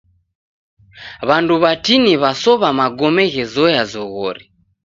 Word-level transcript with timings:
W'andu 1.27 1.53
w'atini 1.61 2.13
w'asowa 2.21 2.69
magome 2.79 3.23
ghezoya 3.33 3.83
zoghori. 3.91 4.43